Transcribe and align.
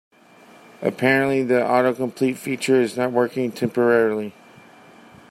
Apparently, 0.81 1.43
the 1.43 1.59
autocomplete 1.61 2.35
feature 2.35 2.81
is 2.81 2.97
not 2.97 3.11
working 3.11 3.51
temporarily. 3.51 4.33